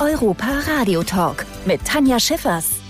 [0.00, 2.80] Europa Radio Talk mit Tanja Schiffers.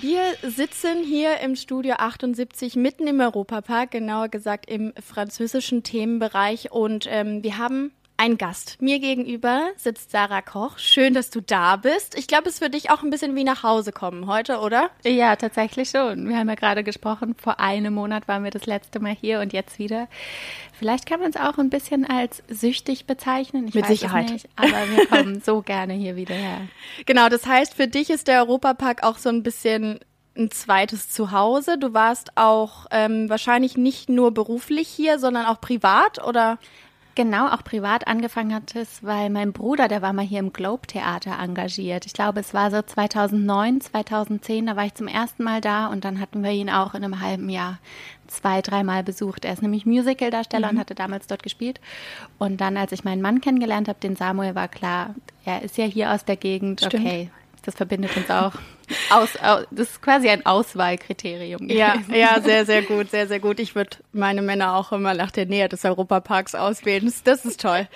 [0.00, 7.06] Wir sitzen hier im Studio 78 mitten im Europapark, genauer gesagt im französischen Themenbereich und
[7.08, 7.92] ähm, wir haben
[8.22, 8.80] ein Gast.
[8.80, 10.78] Mir gegenüber sitzt Sarah Koch.
[10.78, 12.16] Schön, dass du da bist.
[12.16, 14.90] Ich glaube, es wird dich auch ein bisschen wie nach Hause kommen heute, oder?
[15.02, 16.28] Ja, tatsächlich schon.
[16.28, 19.52] Wir haben ja gerade gesprochen, vor einem Monat waren wir das letzte Mal hier und
[19.52, 20.06] jetzt wieder.
[20.72, 23.66] Vielleicht kann man es auch ein bisschen als süchtig bezeichnen.
[23.66, 24.30] Ich Mit Sicherheit.
[24.30, 26.60] Nicht, aber wir kommen so gerne hier wieder her.
[27.06, 29.98] Genau, das heißt, für dich ist der Europapark auch so ein bisschen
[30.36, 31.76] ein zweites Zuhause.
[31.76, 36.58] Du warst auch ähm, wahrscheinlich nicht nur beruflich hier, sondern auch privat, oder?
[37.14, 40.86] Genau, auch privat angefangen hat es, weil mein Bruder, der war mal hier im Globe
[40.86, 42.06] Theater engagiert.
[42.06, 46.04] Ich glaube, es war so 2009, 2010, da war ich zum ersten Mal da und
[46.04, 47.78] dann hatten wir ihn auch in einem halben Jahr
[48.28, 49.44] zwei, dreimal besucht.
[49.44, 50.74] Er ist nämlich Musicaldarsteller mhm.
[50.76, 51.80] und hatte damals dort gespielt.
[52.38, 55.84] Und dann, als ich meinen Mann kennengelernt habe, den Samuel, war klar, er ist ja
[55.84, 56.80] hier aus der Gegend.
[56.80, 57.04] Stimmt.
[57.04, 57.30] Okay,
[57.62, 58.52] das verbindet uns auch.
[59.10, 61.68] Aus, aus, das ist quasi ein Auswahlkriterium.
[61.68, 63.60] Ja, ja, sehr, sehr gut, sehr, sehr gut.
[63.60, 67.04] Ich würde meine Männer auch immer nach der Nähe des Europaparks auswählen.
[67.04, 67.88] Das, das ist toll.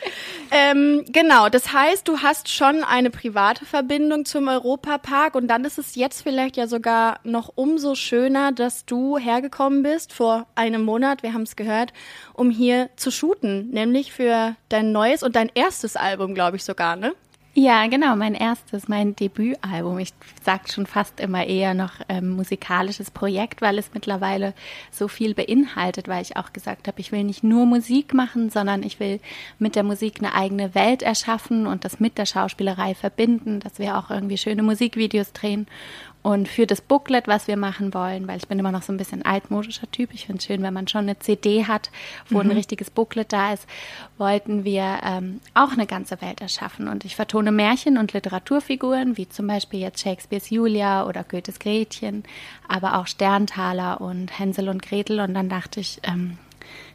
[0.51, 5.79] ähm, genau, das heißt, du hast schon eine private Verbindung zum Europapark und dann ist
[5.79, 11.23] es jetzt vielleicht ja sogar noch umso schöner, dass du hergekommen bist vor einem Monat,
[11.23, 11.93] wir haben es gehört,
[12.33, 16.97] um hier zu shooten, nämlich für dein neues und dein erstes Album, glaube ich sogar,
[16.97, 17.13] ne?
[17.59, 19.99] Ja, genau, mein erstes, mein Debütalbum.
[19.99, 20.13] Ich
[20.45, 24.53] sage schon fast immer eher noch ähm, musikalisches Projekt, weil es mittlerweile
[24.91, 28.83] so viel beinhaltet, weil ich auch gesagt habe, ich will nicht nur Musik machen, sondern
[28.83, 29.21] ich will
[29.59, 33.97] mit der Musik eine eigene Welt erschaffen und das mit der Schauspielerei verbinden, dass wir
[33.97, 35.67] auch irgendwie schöne Musikvideos drehen
[36.27, 38.97] und für das Booklet, was wir machen wollen, weil ich bin immer noch so ein
[38.97, 41.93] bisschen altmodischer Typ, ich finde es schön, wenn man schon eine CD hat,
[42.29, 42.51] wo mhm.
[42.51, 43.65] ein richtiges Booklet da ist,
[44.19, 46.89] wollten wir ähm, auch eine ganze Welt erschaffen.
[46.89, 52.25] Und ich vertone Märchen und Literaturfiguren, wie zum Beispiel jetzt Shakespeares Julia oder Goethes Gretchen,
[52.67, 55.21] aber auch Sterntaler und Hänsel und Gretel.
[55.21, 56.39] Und dann dachte ich, ähm,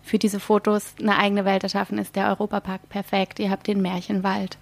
[0.03, 3.39] für diese Fotos eine eigene Welt erschaffen ist der Europapark perfekt.
[3.39, 4.57] Ihr habt den Märchenwald.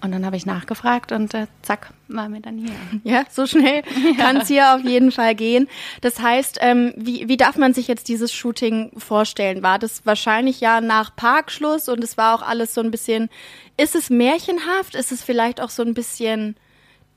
[0.00, 2.70] Und dann habe ich nachgefragt und äh, zack, waren wir dann hier.
[3.02, 3.82] Ja, so schnell
[4.16, 4.24] ja.
[4.24, 5.68] kann es hier auf jeden Fall gehen.
[6.02, 9.62] Das heißt, ähm, wie, wie darf man sich jetzt dieses Shooting vorstellen?
[9.62, 13.28] War das wahrscheinlich ja nach Parkschluss und es war auch alles so ein bisschen,
[13.76, 14.94] ist es märchenhaft?
[14.94, 16.56] Ist es vielleicht auch so ein bisschen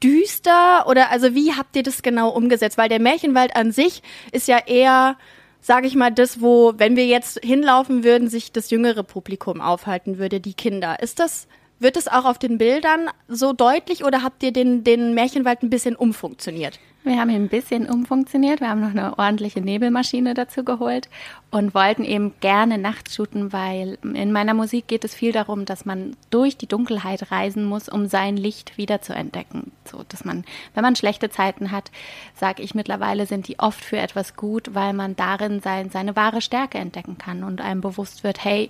[0.04, 0.88] düster?
[0.88, 2.80] Oder also wie habt ihr das genau umgesetzt?
[2.80, 5.18] Weil der Märchenwald an sich ist ja eher
[5.64, 10.18] sage ich mal, das, wo, wenn wir jetzt hinlaufen würden, sich das jüngere Publikum aufhalten
[10.18, 11.00] würde, die Kinder.
[11.02, 11.48] Ist das
[11.82, 15.70] wird es auch auf den Bildern so deutlich oder habt ihr den, den Märchenwald ein
[15.70, 16.80] bisschen umfunktioniert?
[17.04, 18.60] Wir haben ihn ein bisschen umfunktioniert.
[18.60, 21.10] Wir haben noch eine ordentliche Nebelmaschine dazu geholt
[21.50, 25.84] und wollten eben gerne nachts shooten, weil in meiner Musik geht es viel darum, dass
[25.84, 29.72] man durch die Dunkelheit reisen muss, um sein Licht wieder zu entdecken.
[29.84, 31.90] So, dass man, wenn man schlechte Zeiten hat,
[32.36, 36.42] sage ich mittlerweile, sind die oft für etwas gut, weil man darin sein, seine wahre
[36.42, 38.70] Stärke entdecken kann und einem bewusst wird, hey,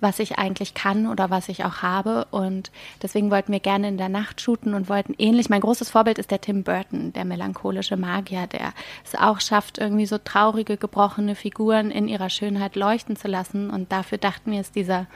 [0.00, 2.26] was ich eigentlich kann oder was ich auch habe.
[2.30, 2.70] Und
[3.02, 5.48] deswegen wollten wir gerne in der Nacht shooten und wollten ähnlich.
[5.48, 8.72] Mein großes Vorbild ist der Tim Burton, der melancholische Magier, der
[9.04, 13.70] es auch schafft, irgendwie so traurige, gebrochene Figuren in ihrer Schönheit leuchten zu lassen.
[13.70, 15.06] Und dafür dachten wir, ist dieser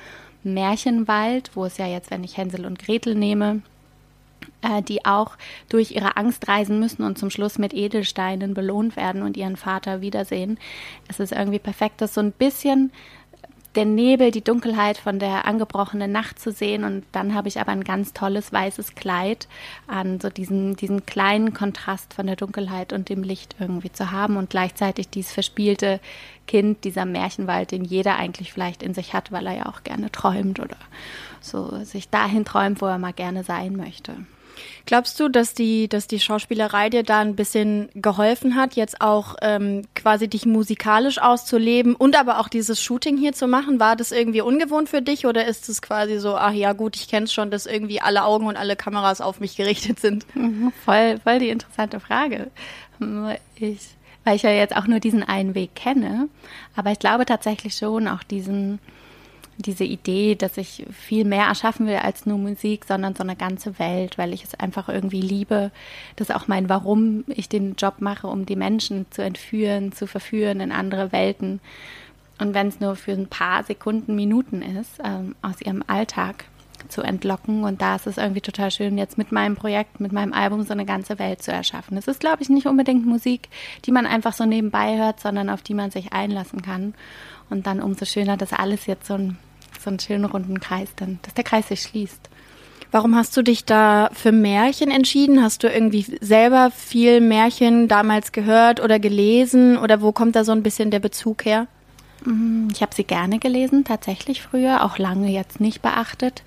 [0.42, 3.60] Märchenwald, wo es ja jetzt, wenn ich Hänsel und Gretel nehme,
[4.62, 5.36] äh, die auch
[5.68, 10.00] durch ihre Angst reisen müssen und zum Schluss mit Edelsteinen belohnt werden und ihren Vater
[10.00, 10.58] wiedersehen.
[11.08, 12.90] Es ist irgendwie perfekt, das so ein bisschen
[13.76, 16.84] der Nebel, die Dunkelheit von der angebrochenen Nacht zu sehen.
[16.84, 19.46] Und dann habe ich aber ein ganz tolles weißes Kleid
[19.86, 24.36] an, so diesen, diesen kleinen Kontrast von der Dunkelheit und dem Licht irgendwie zu haben
[24.36, 26.00] und gleichzeitig dieses verspielte
[26.46, 30.10] Kind, dieser Märchenwald, den jeder eigentlich vielleicht in sich hat, weil er ja auch gerne
[30.10, 30.76] träumt oder
[31.40, 34.16] so sich dahin träumt, wo er mal gerne sein möchte.
[34.86, 39.36] Glaubst du, dass die, dass die Schauspielerei dir da ein bisschen geholfen hat, jetzt auch
[39.42, 43.80] ähm, quasi dich musikalisch auszuleben und aber auch dieses Shooting hier zu machen?
[43.80, 47.08] War das irgendwie ungewohnt für dich oder ist es quasi so, ach ja gut, ich
[47.08, 50.26] kenne es schon, dass irgendwie alle Augen und alle Kameras auf mich gerichtet sind?
[50.34, 52.50] Mhm, voll, voll die interessante Frage.
[53.56, 53.78] Ich,
[54.24, 56.28] weil ich ja jetzt auch nur diesen einen Weg kenne,
[56.76, 58.78] aber ich glaube tatsächlich schon auch diesen
[59.62, 63.78] diese Idee, dass ich viel mehr erschaffen will als nur Musik, sondern so eine ganze
[63.78, 65.70] Welt, weil ich es einfach irgendwie liebe.
[66.16, 70.06] Das ist auch mein Warum ich den Job mache, um die Menschen zu entführen, zu
[70.06, 71.60] verführen in andere Welten.
[72.38, 76.46] Und wenn es nur für ein paar Sekunden, Minuten ist, ähm, aus ihrem Alltag
[76.88, 77.64] zu entlocken.
[77.64, 80.72] Und da ist es irgendwie total schön, jetzt mit meinem Projekt, mit meinem Album so
[80.72, 81.96] eine ganze Welt zu erschaffen.
[81.96, 83.48] Es ist, glaube ich, nicht unbedingt Musik,
[83.84, 86.94] die man einfach so nebenbei hört, sondern auf die man sich einlassen kann.
[87.48, 89.38] Und dann umso schöner, dass alles jetzt so ein
[89.82, 92.28] so einen schönen runden Kreis dann, dass der Kreis sich schließt.
[92.92, 95.42] Warum hast du dich da für Märchen entschieden?
[95.42, 100.52] Hast du irgendwie selber viel Märchen damals gehört oder gelesen oder wo kommt da so
[100.52, 101.68] ein bisschen der Bezug her?
[102.24, 106.42] Mm, ich habe sie gerne gelesen, tatsächlich früher, auch lange jetzt nicht beachtet.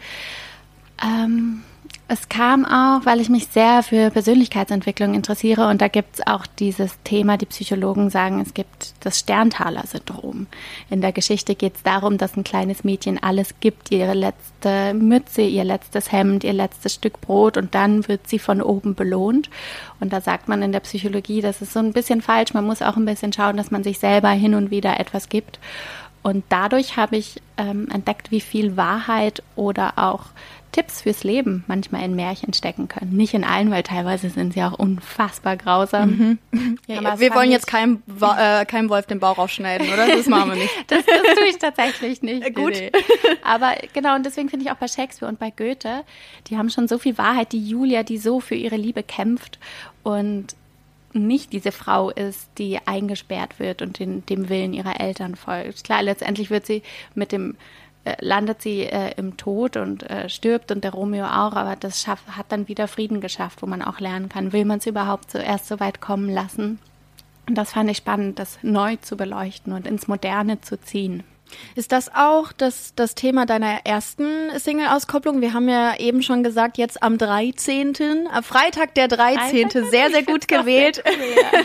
[1.02, 1.64] Ähm,
[2.10, 6.46] es kam auch, weil ich mich sehr für Persönlichkeitsentwicklung interessiere und da gibt es auch
[6.46, 10.48] dieses Thema, die Psychologen sagen, es gibt das Sterntaler-Syndrom.
[10.90, 15.44] In der Geschichte geht es darum, dass ein kleines Mädchen alles gibt, ihre letzte Mütze,
[15.44, 19.50] ihr letztes Hemd, ihr letztes Stück Brot und dann wird sie von oben belohnt.
[20.02, 22.82] Und da sagt man in der Psychologie, das ist so ein bisschen falsch, man muss
[22.82, 25.58] auch ein bisschen schauen, dass man sich selber hin und wieder etwas gibt.
[26.22, 30.28] Und dadurch habe ich ähm, entdeckt, wie viel Wahrheit oder auch
[30.74, 33.16] Tipps fürs Leben manchmal in Märchen stecken können.
[33.16, 36.10] Nicht in allen, weil teilweise sind sie auch unfassbar grausam.
[36.52, 36.78] Mhm.
[36.88, 40.08] Ja, wir wollen jetzt keinem, äh, keinem Wolf den Bauch aufschneiden, oder?
[40.08, 40.74] Das machen wir nicht.
[40.88, 42.44] das, das tue ich tatsächlich nicht.
[42.56, 42.74] Gut.
[42.74, 42.92] Nee.
[43.42, 46.04] Aber genau, und deswegen finde ich auch bei Shakespeare und bei Goethe,
[46.48, 47.54] die haben schon so viel Wahrheit.
[47.54, 49.60] Die Julia, die so für ihre Liebe kämpft
[50.04, 50.56] und
[51.14, 55.84] nicht diese Frau ist, die eingesperrt wird und den, dem Willen ihrer Eltern folgt.
[55.84, 56.82] Klar, letztendlich wird sie
[57.14, 57.56] mit dem
[58.06, 62.02] äh, landet sie äh, im Tod und äh, stirbt und der Romeo auch, aber das
[62.02, 65.32] schaff, hat dann wieder Frieden geschafft, wo man auch lernen kann, will man es überhaupt
[65.32, 66.80] zuerst so weit kommen lassen?
[67.48, 71.24] Und das fand ich spannend, das neu zu beleuchten und ins Moderne zu ziehen.
[71.76, 74.26] Ist das auch das, das Thema deiner ersten
[74.58, 75.42] Single-Auskopplung?
[75.42, 80.24] Wir haben ja eben schon gesagt, jetzt am 13., am Freitag der 13., sehr, sehr
[80.24, 81.04] gut gewählt,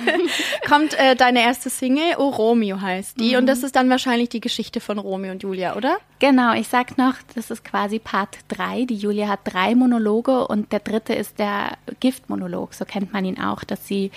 [0.68, 3.32] kommt äh, deine erste Single, Oh Romeo heißt die.
[3.32, 3.38] Mhm.
[3.38, 5.98] Und das ist dann wahrscheinlich die Geschichte von Romeo und Julia, oder?
[6.18, 8.86] Genau, ich sag noch, das ist quasi Part 3.
[8.86, 13.40] Die Julia hat drei Monologe und der dritte ist der Giftmonolog, so kennt man ihn
[13.40, 14.10] auch, dass sie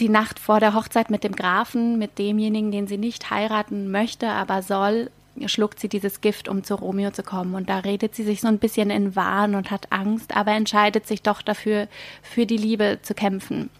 [0.00, 4.28] die Nacht vor der Hochzeit mit dem Grafen, mit demjenigen, den sie nicht heiraten möchte,
[4.28, 5.10] aber soll,
[5.46, 7.54] schluckt sie dieses Gift, um zu Romeo zu kommen.
[7.54, 11.06] Und da redet sie sich so ein bisschen in Wahn und hat Angst, aber entscheidet
[11.06, 11.88] sich doch dafür,
[12.22, 13.70] für die Liebe zu kämpfen.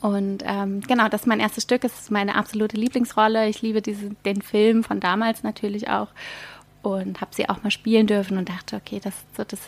[0.00, 3.48] Und ähm, genau, das ist mein erstes Stück, es ist meine absolute Lieblingsrolle.
[3.48, 6.08] Ich liebe diese, den Film von damals natürlich auch
[6.82, 9.60] und habe sie auch mal spielen dürfen und dachte, okay, das ist so das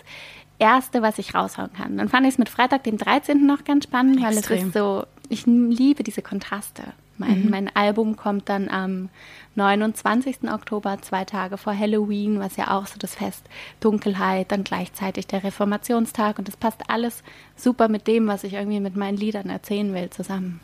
[0.58, 1.98] Erste, was ich raushauen kann.
[1.98, 3.44] Dann fand ich es mit Freitag, dem 13.
[3.46, 4.48] noch ganz spannend, Extrem.
[4.48, 6.82] weil es ist so ich liebe diese Kontraste.
[7.18, 7.50] Mein, mhm.
[7.50, 9.08] mein Album kommt dann am
[9.54, 10.50] 29.
[10.50, 13.44] Oktober, zwei Tage vor Halloween, was ja auch so das Fest
[13.80, 17.22] Dunkelheit, dann gleichzeitig der Reformationstag und das passt alles
[17.54, 20.60] super mit dem, was ich irgendwie mit meinen Liedern erzählen will, zusammen.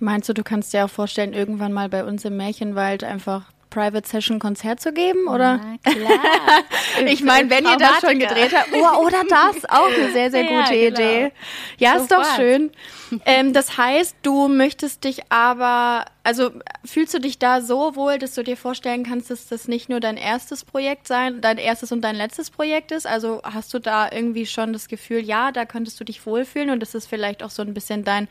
[0.00, 4.08] Meinst du, du kannst dir auch vorstellen, irgendwann mal bei uns im Märchenwald einfach Private
[4.08, 5.60] Session Konzert zu geben, oder?
[5.84, 7.04] Na klar.
[7.06, 10.42] ich meine, wenn ihr das schon gedreht habt, oh, oder das, auch eine sehr, sehr
[10.44, 11.00] gute ja, genau.
[11.00, 11.32] Idee.
[11.78, 12.02] Ja, Sofort.
[12.02, 12.70] ist doch schön.
[13.24, 16.50] Ähm, das heißt, du möchtest dich aber, also
[16.84, 20.00] fühlst du dich da so wohl, dass du dir vorstellen kannst, dass das nicht nur
[20.00, 23.06] dein erstes Projekt sein, dein erstes und dein letztes Projekt ist?
[23.06, 26.80] Also hast du da irgendwie schon das Gefühl, ja, da könntest du dich wohlfühlen und
[26.80, 28.26] das ist vielleicht auch so ein bisschen dein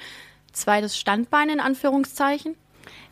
[0.52, 2.56] zweites Standbein in Anführungszeichen?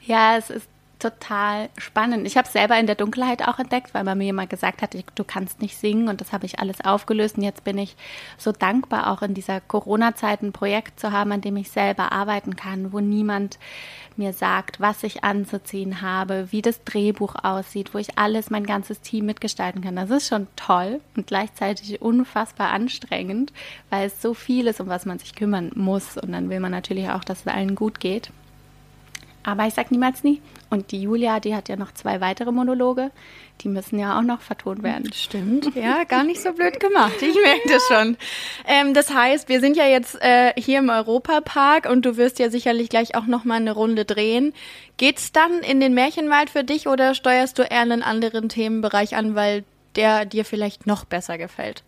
[0.05, 0.67] Ja, es ist
[1.03, 2.25] total spannend.
[2.25, 4.95] Ich habe es selber in der Dunkelheit auch entdeckt, weil man mir immer gesagt hat,
[5.15, 7.95] du kannst nicht singen und das habe ich alles aufgelöst und jetzt bin ich
[8.37, 12.55] so dankbar, auch in dieser Corona-Zeit ein Projekt zu haben, an dem ich selber arbeiten
[12.55, 13.59] kann, wo niemand
[14.15, 19.01] mir sagt, was ich anzuziehen habe, wie das Drehbuch aussieht, wo ich alles, mein ganzes
[19.01, 19.95] Team mitgestalten kann.
[19.95, 23.51] Das ist schon toll und gleichzeitig unfassbar anstrengend,
[23.89, 26.71] weil es so viel ist, um was man sich kümmern muss und dann will man
[26.71, 28.31] natürlich auch, dass es allen gut geht.
[29.43, 30.41] Aber ich sag niemals nie.
[30.69, 33.11] Und die Julia, die hat ja noch zwei weitere Monologe.
[33.61, 35.11] Die müssen ja auch noch vertont werden.
[35.13, 35.75] Stimmt.
[35.75, 37.21] Ja, gar nicht so blöd gemacht.
[37.21, 38.17] Ich merke das schon.
[38.65, 42.49] Ähm, das heißt, wir sind ja jetzt äh, hier im Europapark und du wirst ja
[42.49, 44.53] sicherlich gleich auch noch mal eine Runde drehen.
[44.97, 49.35] Geht's dann in den Märchenwald für dich oder steuerst du eher einen anderen Themenbereich an,
[49.35, 49.63] weil
[49.95, 51.83] der dir vielleicht noch besser gefällt?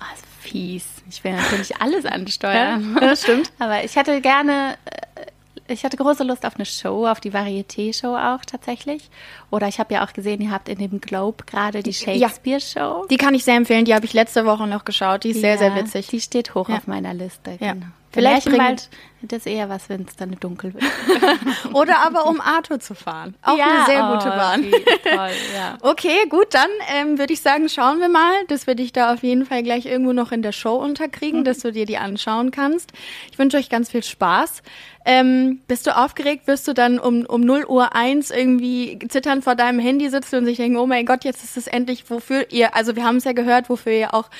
[0.00, 0.04] Oh,
[0.40, 0.86] fies.
[1.10, 2.94] Ich will natürlich alles ansteuern.
[2.94, 3.52] Ja, das stimmt.
[3.58, 5.22] Aber ich hätte gerne äh,
[5.66, 9.10] ich hatte große Lust auf eine Show, auf die Varieté-Show auch tatsächlich.
[9.50, 12.78] Oder ich habe ja auch gesehen, ihr habt in dem Globe gerade die Shakespeare-Show.
[12.78, 13.84] Ja, die kann ich sehr empfehlen.
[13.84, 15.24] Die habe ich letzte Woche noch geschaut.
[15.24, 16.08] Die ist ja, sehr, sehr witzig.
[16.08, 17.56] Die steht hoch auf meiner Liste.
[17.58, 17.86] Genau.
[18.10, 18.88] Vielleicht bald
[19.32, 20.84] das eher was, wenn es dann dunkel wird.
[21.72, 23.34] Oder aber um Arthur zu fahren.
[23.42, 24.62] Auch ja, eine sehr gute oh, Bahn.
[25.02, 25.78] Toll, ja.
[25.82, 29.22] Okay, gut, dann ähm, würde ich sagen, schauen wir mal, dass wir dich da auf
[29.22, 31.44] jeden Fall gleich irgendwo noch in der Show unterkriegen, mhm.
[31.44, 32.92] dass du dir die anschauen kannst.
[33.30, 34.62] Ich wünsche euch ganz viel Spaß.
[35.06, 36.46] Ähm, bist du aufgeregt?
[36.46, 40.44] Wirst du dann um, um 0 Uhr 1 irgendwie zittern vor deinem Handy sitzen und
[40.46, 43.24] sich denken, oh mein Gott, jetzt ist es endlich, wofür ihr, also wir haben es
[43.24, 44.30] ja gehört, wofür ihr auch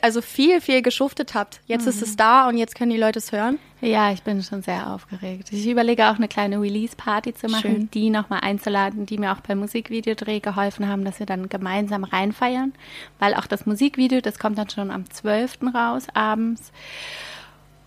[0.00, 1.60] also viel, viel geschuftet habt.
[1.66, 1.88] Jetzt mhm.
[1.88, 3.58] ist es da und jetzt können die Leute es hören.
[3.80, 5.52] Ja, ich bin schon sehr aufgeregt.
[5.52, 7.90] Ich überlege auch eine kleine Release-Party zu machen, Schön.
[7.92, 12.72] die nochmal einzuladen, die mir auch beim Musikvideodreh geholfen haben, dass wir dann gemeinsam reinfeiern.
[13.18, 15.58] Weil auch das Musikvideo, das kommt dann schon am 12.
[15.74, 16.72] raus, abends.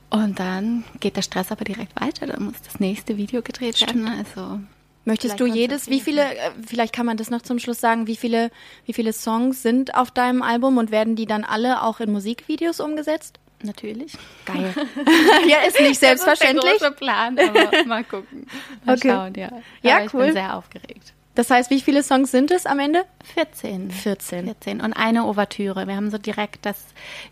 [0.09, 2.27] Und dann geht der Stress aber direkt weiter.
[2.27, 4.05] Dann muss das nächste Video gedreht Stimmt.
[4.05, 4.17] werden.
[4.17, 4.59] Also
[5.03, 8.15] Möchtest du jedes, wie viele, äh, vielleicht kann man das noch zum Schluss sagen, wie
[8.15, 8.51] viele,
[8.85, 12.79] wie viele Songs sind auf deinem Album und werden die dann alle auch in Musikvideos
[12.79, 13.39] umgesetzt?
[13.63, 14.13] Natürlich.
[14.45, 14.73] Geil.
[15.47, 16.61] ja, ist nicht selbstverständlich.
[16.63, 18.47] Das ist der große Plan, aber mal gucken.
[18.85, 19.09] Mal okay.
[19.09, 19.47] schauen, ja.
[19.47, 20.25] Aber ja, ich cool.
[20.25, 21.13] bin sehr aufgeregt.
[21.35, 23.05] Das heißt, wie viele Songs sind es am Ende?
[23.35, 23.89] 14.
[23.89, 24.45] 14.
[24.45, 24.81] 14.
[24.81, 25.87] Und eine Ouvertüre.
[25.87, 26.83] Wir haben so direkt das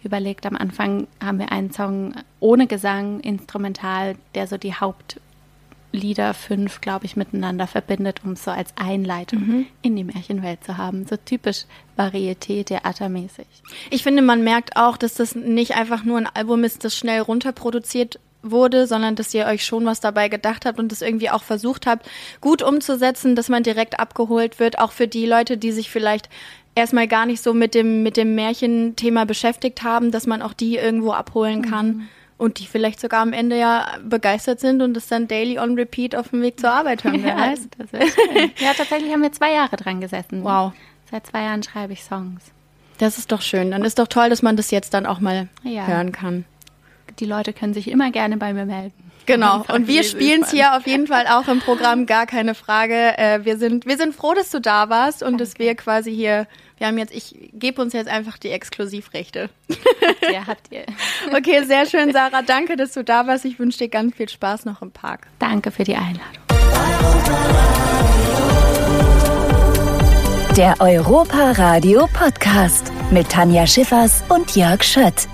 [0.04, 0.46] überlegt.
[0.46, 5.20] Am Anfang haben wir einen Song ohne Gesang, instrumental, der so die Haupt
[5.92, 9.66] Lieder fünf, glaube ich, miteinander verbindet, um es so als Einleitung mhm.
[9.82, 11.06] in die Märchenwelt zu haben.
[11.08, 11.66] So typisch
[11.98, 13.48] Varieté theatermäßig.
[13.90, 17.22] Ich finde, man merkt auch, dass das nicht einfach nur ein Album ist, das schnell
[17.22, 21.44] runterproduziert wurde, sondern dass ihr euch schon was dabei gedacht habt und das irgendwie auch
[21.44, 22.08] versucht habt,
[22.40, 26.30] gut umzusetzen, dass man direkt abgeholt wird, auch für die Leute, die sich vielleicht
[26.76, 30.78] erstmal gar nicht so mit dem, mit dem Märchenthema beschäftigt haben, dass man auch die
[30.78, 31.88] irgendwo abholen kann.
[31.88, 32.08] Mhm
[32.40, 36.16] und die vielleicht sogar am Ende ja begeistert sind und das dann daily on repeat
[36.16, 37.22] auf dem Weg zur Arbeit hören.
[37.22, 37.92] Wer ja, Das
[38.60, 40.44] ja, tatsächlich haben wir zwei Jahre dran gesessen.
[40.44, 40.72] Wow.
[41.12, 42.42] Seit zwei Jahren schreibe ich Songs.
[42.98, 43.72] Das ist doch schön.
[43.72, 45.86] Dann ist doch toll, dass man das jetzt dann auch mal ja.
[45.86, 46.46] hören kann.
[47.20, 49.09] Die Leute können sich immer gerne bei mir melden.
[49.30, 49.64] Genau.
[49.72, 53.16] Und wir spielen es hier auf jeden Fall auch im Programm, gar keine Frage.
[53.16, 55.44] Äh, wir sind, wir sind froh, dass du da warst und Danke.
[55.44, 56.48] dass wir quasi hier,
[56.80, 59.50] wir haben jetzt, ich gebe uns jetzt einfach die Exklusivrechte.
[60.34, 60.86] Ja, habt ihr.
[61.36, 62.42] Okay, sehr schön, Sarah.
[62.42, 63.46] Danke, dass du da warst.
[63.46, 65.28] Ich wünsche dir ganz viel Spaß noch im Park.
[65.38, 66.44] Danke für die Einladung.
[70.58, 75.28] Der Europa Radio Podcast mit Tanja Schiffers und Jörg Schött.